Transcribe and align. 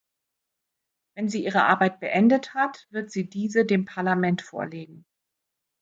Wenn 1.15 1.29
sie 1.29 1.43
ihre 1.45 1.65
Arbeit 1.65 1.99
beendet 1.99 2.55
hat, 2.55 2.87
wird 2.89 3.11
sie 3.11 3.29
diese 3.29 3.67
dem 3.67 3.85
Parlament 3.85 4.41
vorlegen. 4.41 5.05